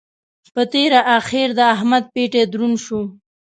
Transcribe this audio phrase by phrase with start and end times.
[0.53, 3.01] په تېره اخېر د احمد پېټی دروند شو.